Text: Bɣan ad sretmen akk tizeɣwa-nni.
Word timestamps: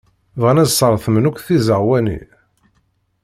Bɣan 0.39 0.61
ad 0.63 0.69
sretmen 0.71 1.27
akk 1.29 1.37
tizeɣwa-nni. 1.45 2.19